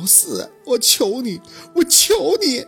[0.00, 1.38] 宝四，我求你，
[1.74, 2.64] 我求你！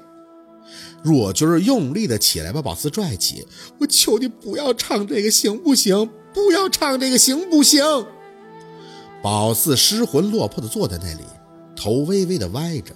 [1.03, 3.49] 若君用力的起来，把宝四拽起。
[3.81, 6.11] 我求你不要唱这个，行不行？
[6.35, 7.83] 不要唱这个，行不行？
[9.23, 11.25] 宝四失魂落魄的坐在那里，
[11.75, 12.95] 头微微的歪着。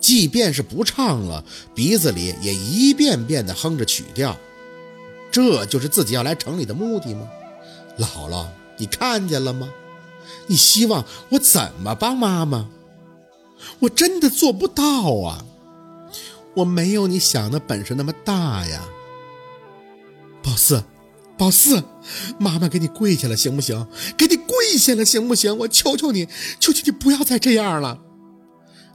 [0.00, 1.44] 即便是不唱了，
[1.74, 4.34] 鼻子里也一遍遍的哼着曲调。
[5.30, 7.28] 这就是自己要来城里的目的吗？
[7.98, 8.46] 姥姥，
[8.78, 9.68] 你看见了吗？
[10.46, 12.66] 你希望我怎么帮妈妈？
[13.80, 15.44] 我真的做不到啊！
[16.56, 18.88] 我没有你想的本事那么大呀。
[20.42, 20.82] 宝四，
[21.36, 21.84] 宝四，
[22.38, 23.86] 妈妈给你跪下了，行不行？
[24.16, 25.56] 给你跪下了，行不行？
[25.58, 26.26] 我求求你，
[26.58, 28.00] 求求你不要再这样了。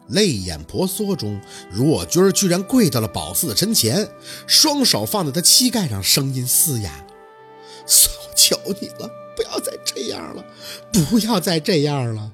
[0.10, 1.40] 泪眼婆娑中，
[1.72, 4.10] 若君居然跪到了宝四的身前，
[4.46, 7.06] 双手放在他膝盖上，声音嘶哑
[7.88, 10.44] ：“我求你了，不要再这样了，
[10.92, 12.32] 不要再这样了。”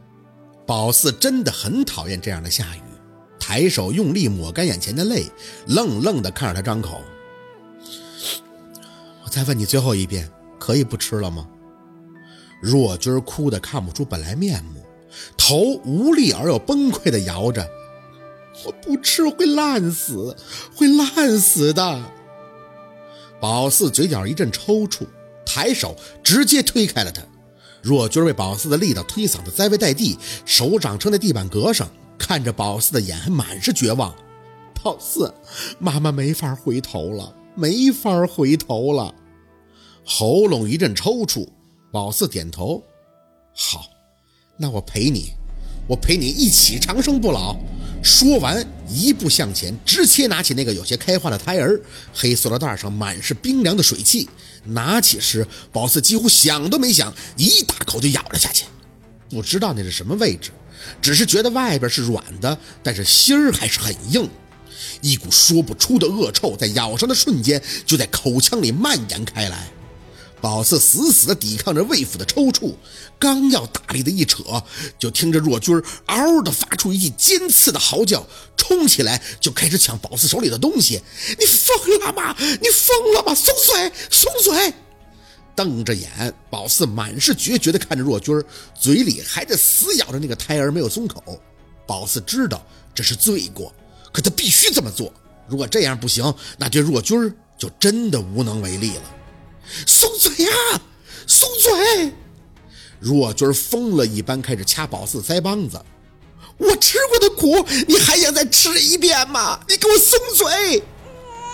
[0.70, 2.82] 宝四真的很讨厌这样的下雨，
[3.40, 5.26] 抬手用力抹干眼前的泪，
[5.66, 7.02] 愣愣地看着他张口
[9.26, 11.48] ：“我再问你最后一遍，可以不吃了吗？”
[12.62, 14.85] 若君哭得看不出本来面目。
[15.35, 17.68] 头无力而又崩溃地摇着，
[18.63, 20.38] 我不吃会烂死，
[20.76, 22.04] 会烂死的。
[23.41, 25.08] 宝四嘴角一阵抽搐，
[25.43, 27.24] 抬手直接推开了他。
[27.82, 34.13] 若君被宝四的力道推搡得栽位在地，手掌撑在地板格上，看着宝四的眼还满是绝望。
[34.84, 35.34] 宝四，
[35.80, 39.13] 妈妈没法回头了，没法回头了。
[40.05, 41.48] 喉咙一阵抽搐，
[41.91, 42.84] 宝四点头，
[43.55, 43.86] 好。
[44.58, 45.32] 那我陪你，
[45.88, 47.55] 我陪你一起长生不老。
[48.02, 51.80] 说完，一步向前，直接拿起那个有些开花的胎儿，
[52.14, 54.28] 黑塑料袋上满是冰凉的水汽。
[54.66, 58.66] 拿起时，宝四几乎想都没想，一大口就咬了下去。
[59.30, 60.52] 不知道那是什么位置，
[61.02, 64.30] 只是觉得外边是软的，但是心儿还是很硬。
[65.02, 69.68] 一股说不出的恶臭在咬上的瞬间就在口腔里蔓延开来。
[70.42, 72.74] 宝四死死地抵抗着魏府的抽搐，
[73.20, 74.44] 刚要大力的一扯，
[74.98, 81.02] 就听着若君嗷的发出一记尖刺的嚎叫，冲起来就开始抢宝四手里的东西。
[81.38, 82.36] 你疯了吗？
[82.40, 83.36] 你疯了吗？
[83.36, 84.74] 松嘴，松嘴！
[85.56, 88.42] 瞪着眼，宝四满是决绝地看着若君，
[88.80, 91.42] 嘴里还在死咬着那个胎儿，没有松口。
[91.86, 93.74] 宝四知道这是罪过，
[94.14, 95.12] 可他必须这么做。
[95.50, 99.02] 如果这样不行，那对若君就真的无能为力了。
[99.85, 100.52] 松嘴呀，
[101.28, 102.13] 松嘴！
[103.00, 105.80] 若君疯了一般开始掐宝四腮帮子。
[106.57, 109.59] 我吃过的苦，你还想再吃一遍吗？
[109.69, 110.84] 你给我松嘴！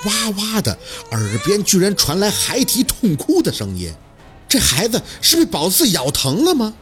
[0.06, 0.78] 哇哇的，
[1.12, 3.94] 耳边居然传来孩提痛哭的声音。
[4.48, 6.74] 这孩子是被宝四咬疼了吗？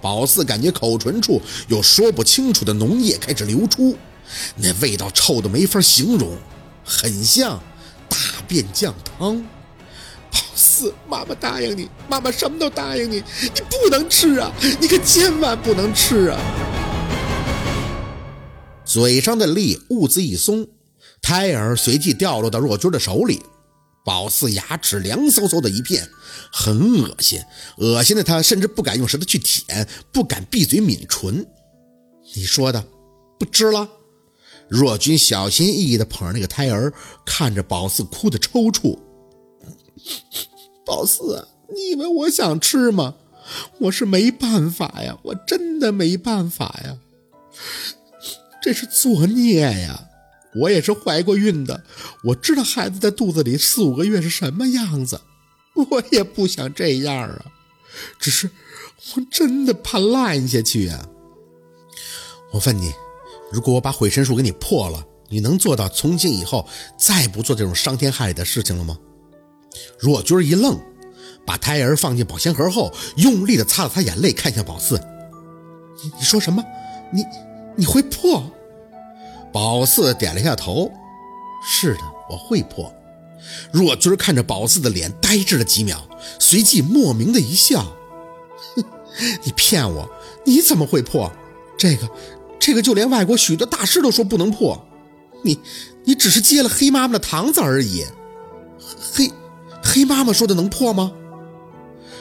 [0.00, 3.96] 宝四感觉口唇处有说不清楚的脓液开始流出，
[4.56, 6.36] 那味道臭的没法形容，
[6.84, 7.58] 很像
[8.08, 8.16] 大
[8.46, 9.42] 便酱汤。
[10.30, 14.52] 宝四，妈妈答应你，妈妈什么都答应你，你不能吃啊！
[14.80, 16.40] 你可千万不能吃啊！
[18.84, 20.66] 嘴上的力兀自一松，
[21.20, 23.42] 胎儿随即掉落到若君的手里。
[24.04, 26.08] 宝四牙齿凉飕飕的一片，
[26.50, 27.42] 很恶心，
[27.76, 31.46] 恶心的他甚至不敢用舌头去舔，不敢闭嘴抿唇。
[32.34, 32.82] 你说的，
[33.38, 33.86] 不吃了？
[34.68, 36.92] 若君小心翼翼地捧着那个胎儿，
[37.26, 38.98] 看着宝四哭得抽搐。
[40.84, 43.14] 宝四，你以为我想吃吗？
[43.78, 46.98] 我是没办法呀，我真的没办法呀。
[48.62, 50.04] 这是作孽呀！
[50.54, 51.84] 我也是怀过孕的，
[52.24, 55.20] 我知道孩子在肚子里四五个月是什么样子。
[55.74, 57.46] 我也不想这样啊，
[58.18, 58.50] 只是
[59.14, 61.08] 我真的怕烂下去呀。
[62.52, 62.92] 我问你，
[63.52, 66.66] 如果我把毁身术给你破了，你能做到从今以后
[66.98, 68.98] 再不做这种伤天害理的事情了吗？
[69.98, 70.78] 若君一愣，
[71.46, 75.00] 把胎儿放进保鲜盒后，用力地擦了擦眼泪，看向宝四
[76.02, 76.64] ：“你你说什么？
[77.12, 77.24] 你
[77.76, 78.42] 你会破？”
[79.52, 80.90] 宝四点了一下头
[81.64, 82.00] ：“是的，
[82.30, 82.92] 我会破。”
[83.72, 86.06] 若君看着宝四的脸，呆滞了几秒，
[86.38, 87.82] 随即莫名的一笑
[88.76, 88.84] ：“哼，
[89.44, 90.10] 你骗我！
[90.44, 91.32] 你怎么会破？
[91.78, 92.10] 这个，
[92.58, 94.86] 这个就连外国许多大师都说不能破。
[95.44, 95.58] 你，
[96.04, 98.04] 你只是接了黑妈妈的堂子而已。
[99.14, 99.30] 黑。”
[99.88, 101.12] 黑妈妈说的能破吗？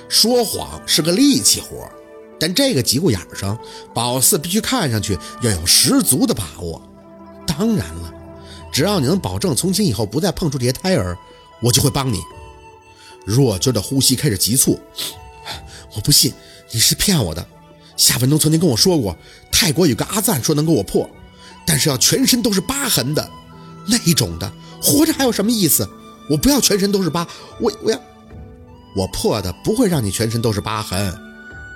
[0.07, 1.85] 说谎是个力气活，
[2.39, 3.59] 但这个节骨眼上，
[3.93, 6.81] 宝四必须看上去要有十足的把握。
[7.45, 8.13] 当然了，
[8.71, 11.17] 只要你能保证从今以后不再碰触这些胎儿，
[11.61, 12.21] 我就会帮你。
[13.25, 14.79] 若君的呼吸开始急促，
[15.93, 16.33] 我不信
[16.71, 17.45] 你是骗我的，
[17.97, 19.13] 夏文东曾经跟我说过，
[19.51, 21.09] 泰国有个阿赞说能给我破，
[21.65, 23.29] 但是要全身都是疤痕的，
[23.87, 24.49] 那种的，
[24.81, 25.85] 活着还有什么意思？
[26.29, 27.27] 我不要全身都是疤，
[27.59, 27.99] 我我要
[28.95, 31.13] 我破的不会让你全身都是疤痕，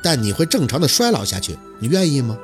[0.04, 2.38] 但你会正常的衰老下去，你愿意吗？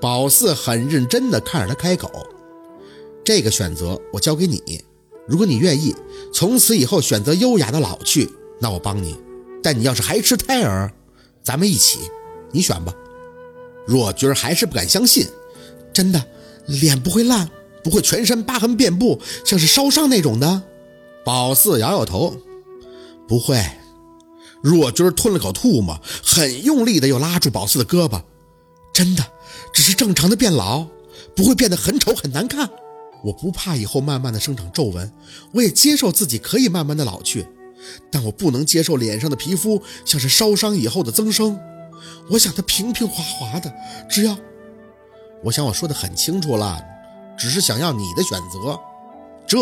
[0.00, 2.26] 宝四很认真的看着他开口，
[3.24, 4.82] 这个选择我交给你，
[5.26, 5.94] 如果你愿意，
[6.32, 8.30] 从此以后选择优雅的老去，
[8.60, 9.16] 那我帮你，
[9.62, 10.92] 但你要是还吃胎儿，
[11.42, 11.98] 咱们一起。
[12.52, 12.92] 你选吧，
[13.86, 15.26] 若君还是不敢相信，
[15.92, 16.24] 真的，
[16.66, 17.48] 脸不会烂，
[17.84, 20.62] 不会全身疤痕遍布，像是烧伤那种的。
[21.24, 22.36] 宝四摇摇头，
[23.28, 23.62] 不会。
[24.62, 28.22] 若君吞了口唾沫，很用力的又拉住宝四的胳膊，
[28.92, 29.24] 真的，
[29.72, 30.86] 只是正常的变老，
[31.34, 32.68] 不会变得很丑很难看。
[33.22, 35.10] 我不怕以后慢慢的生长皱纹，
[35.52, 37.46] 我也接受自己可以慢慢的老去，
[38.10, 41.58] 但我不能接受脸上的皮肤像是烧伤以后的增生。
[42.30, 43.72] 我想它平平滑滑的，
[44.08, 44.36] 只要，
[45.44, 46.82] 我想我说的很清楚了，
[47.38, 48.78] 只是想要你的选择，
[49.50, 49.58] 这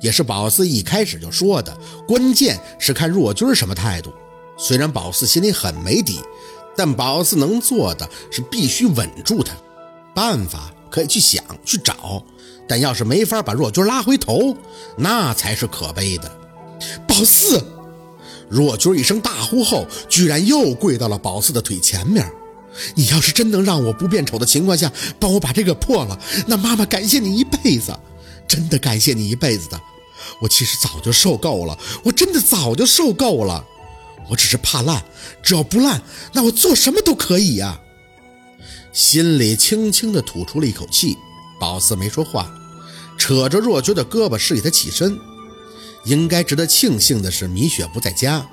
[0.00, 1.76] 也是宝四一开始就说的，
[2.08, 4.10] 关键是看若君什么态度。
[4.56, 6.20] 虽然宝四心里很没底，
[6.74, 9.54] 但宝四能做的是必须稳住他，
[10.14, 12.24] 办法可以去想去找，
[12.66, 14.56] 但要是没法把若君拉回头，
[14.96, 16.32] 那才是可悲的。
[17.06, 17.62] 宝四。
[18.48, 22.26] 若君一声大呼后，居然又跪到了宝四的腿前面。
[22.94, 27.92] 你要是真能让我不变丑的情况下帮我把这个破了，那妈妈感谢你一辈子，
[28.46, 29.80] 真的感谢你一辈子的。
[30.40, 33.64] 我其实早就受够了，我真的早就受够了。
[34.28, 35.04] 我只是怕烂，
[35.42, 36.02] 只要不烂，
[36.32, 37.80] 那我做什么都可以呀。
[38.92, 41.16] 心里轻轻地吐出了一口气，
[41.60, 42.50] 宝四没说话，
[43.16, 45.16] 扯着若君的胳膊示意他起身。
[46.04, 48.44] 应该值得庆幸的是，米雪不在家，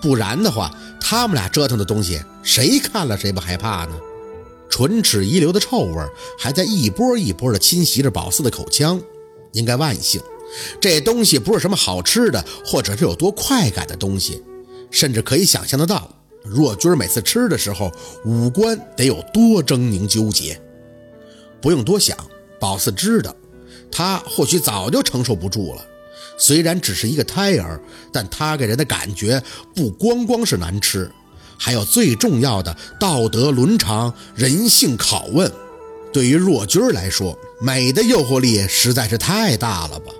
[0.00, 3.98] 不然的话，他们俩折腾的东西，谁看了谁不害怕呢？
[4.70, 5.96] 唇齿遗留的臭味
[6.38, 9.02] 还在一波一波的侵袭着宝四的口腔。
[9.52, 10.20] 应该万幸，
[10.80, 14.42] 这东西不是什么好吃的，或者是有多快感的东西，
[14.90, 16.14] 甚至可以想象得到，
[16.44, 17.92] 若君每次吃的时候，
[18.24, 20.60] 五官得有多狰狞纠结。
[21.60, 22.16] 不用多想，
[22.58, 23.34] 宝四知道，
[23.92, 25.86] 他或许早就承受不住了。
[26.38, 27.78] 虽然只是一个胎儿，
[28.10, 29.42] 但他给人的感觉
[29.74, 31.10] 不光光是难吃，
[31.58, 35.52] 还有最重要的道德伦常、人性拷问。
[36.12, 40.12] 对于若君来说，美的诱惑力实在是太大了吧？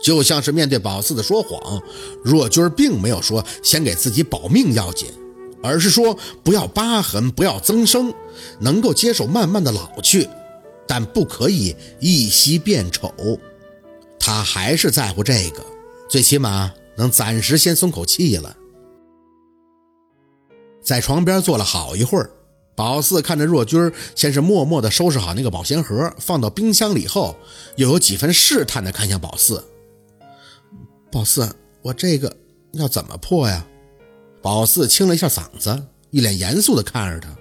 [0.00, 1.80] 就像是面对宝四的说谎，
[2.24, 5.08] 若君并没有说先给自己保命要紧，
[5.62, 8.12] 而是说不要疤痕，不要增生，
[8.58, 10.28] 能够接受慢慢的老去，
[10.88, 13.12] 但不可以一夕变丑。
[14.18, 15.64] 他还是在乎这个，
[16.08, 18.56] 最起码能暂时先松口气了。
[20.82, 22.28] 在床边坐了好一会儿，
[22.74, 27.36] 宝四看着若君先是默默地收拾好那个保鲜盒，放到冰箱里后，
[27.76, 29.62] 又有几分试探地看向宝四。
[31.10, 32.34] 宝四，我这个
[32.72, 33.66] 要怎么破呀？
[34.40, 37.36] 宝四清了一下嗓子，一脸严肃地看着他。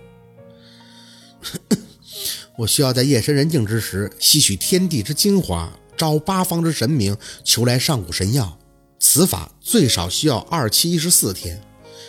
[2.57, 5.71] 我需要在夜深人静之时吸取天地之精华。
[5.97, 8.57] 招八方之神明，求来上古神药。
[8.99, 11.61] 此法最少需要二七一十四天，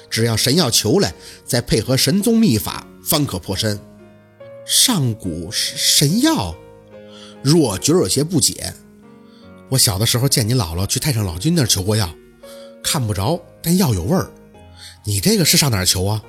[0.09, 1.15] 只要神药求来，
[1.45, 3.79] 再配合神宗秘法，方可破身。
[4.65, 6.55] 上古神药，
[7.43, 8.73] 若觉有些不解。
[9.69, 12.09] 我小的时候见你姥姥去太上老君那儿求过药，
[12.83, 14.31] 看不着，但药有味儿。
[15.05, 16.23] 你这个是上哪儿求啊？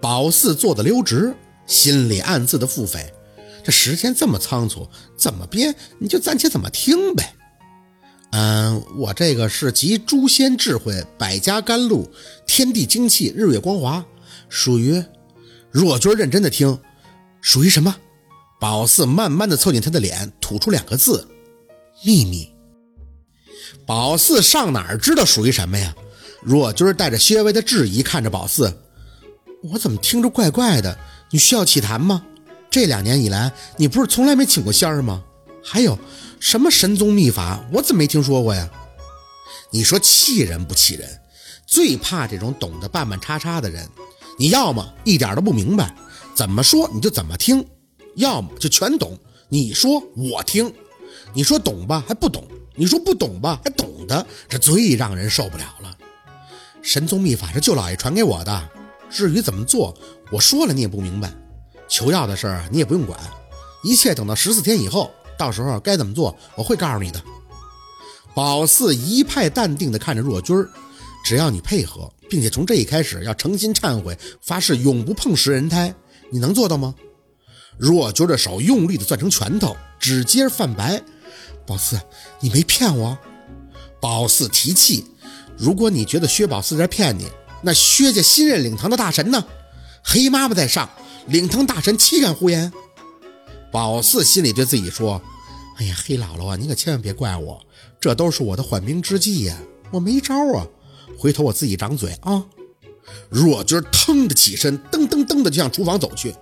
[0.00, 1.32] 宝四坐的溜直，
[1.66, 3.06] 心里暗自的腹诽。
[3.62, 7.34] 这时间这么仓促，怎么编你就暂且怎么听呗。
[8.32, 12.10] 嗯，我这个是集诸仙智慧、百家甘露、
[12.46, 14.04] 天地精气、日月光华，
[14.48, 15.04] 属于。
[15.74, 16.78] 若君认真的听，
[17.40, 17.96] 属于什么？
[18.60, 21.26] 宝四慢慢的凑近他的脸，吐出两个字：
[22.04, 22.48] 秘密。
[23.84, 25.92] 宝四上哪儿知道属于什么呀？
[26.40, 28.72] 若君带着些微的质疑看着宝四，
[29.64, 30.96] 我怎么听着怪怪的？
[31.32, 32.24] 你需要起坛吗？
[32.70, 35.24] 这两年以来，你不是从来没请过仙儿吗？
[35.60, 35.98] 还有
[36.38, 38.70] 什么神宗秘法，我怎么没听说过呀？
[39.72, 41.20] 你说气人不气人？
[41.66, 43.88] 最怕这种懂得半半叉叉的人。
[44.36, 45.94] 你要么一点都不明白，
[46.34, 47.62] 怎么说你就怎么听；
[48.16, 50.72] 要么就全懂，你说我听。
[51.32, 52.42] 你说懂吧，还不懂；
[52.74, 55.96] 你说不懂吧，还懂得，这最让人受不了了。
[56.82, 58.68] 神宗秘法是舅老爷传给我的，
[59.10, 59.96] 至于怎么做，
[60.30, 61.32] 我说了你也不明白。
[61.88, 63.18] 求药的事儿你也不用管，
[63.82, 67.22] 一切等到十四天以后，到时候该怎么做我会告诉你的。
[68.34, 70.68] 宝四一派淡定地看着若君儿，
[71.24, 75.94] 只要你配合，并且从这一开始要诚心忏悔，发誓永不碰食人胎，
[76.30, 76.94] 你能做到吗？
[77.78, 81.02] 若揪着手用力的攥成拳头，指尖泛白。
[81.66, 81.98] 宝四，
[82.40, 83.18] 你没骗我。
[84.00, 85.06] 宝四提气，
[85.56, 87.26] 如果你觉得薛宝四在骗你，
[87.62, 89.42] 那薛家新任领堂的大神呢？
[90.02, 90.90] 黑妈妈在上，
[91.26, 92.70] 领堂大神岂敢胡言？
[93.72, 95.20] 宝四心里对自己说
[95.80, 97.64] ：“哎呀，黑姥姥啊，你可千万别怪我，
[97.98, 99.58] 这都是我的缓兵之计呀，
[99.90, 100.66] 我没招啊。
[101.18, 102.44] 回头我自己掌嘴啊。”
[103.28, 106.34] 若军腾的起身，噔噔噔的就向厨房走去。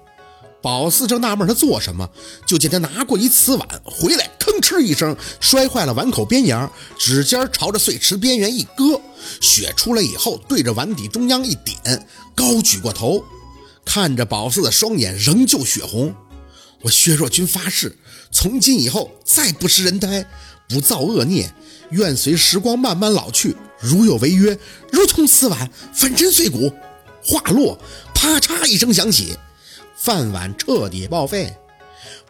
[0.63, 2.09] 宝四正纳闷他做什么，
[2.47, 9.01] 就见他拿过一瓷碗回来，吭哧一声摔坏了碗口边沿，指尖朝着碎池边缘一搁，
[9.41, 13.25] 血出来以后，对着碗底中央一点，高举过头，
[13.85, 16.15] 看着宝四的双眼仍旧血红。
[16.83, 17.99] 我薛若君发誓，
[18.31, 20.25] 从今以后再不食人胎，
[20.69, 21.53] 不造恶孽，
[21.91, 23.57] 愿随时光慢慢老去。
[23.83, 24.57] 如有违约，
[24.91, 26.73] 如同此碗粉身碎骨。
[27.25, 27.79] 话落，
[28.15, 29.37] 啪嚓一声响起。
[29.97, 31.55] 饭碗彻底报废，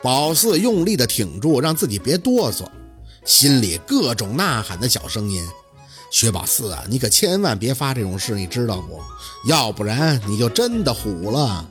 [0.03, 2.67] 宝四用力的挺住，让自己别哆嗦，
[3.25, 5.43] 心里各种呐喊的小声音
[6.13, 9.01] ：“薛宝四啊，你可千万别发这种事，你知道不？
[9.49, 11.67] 要不然你就真的虎了。”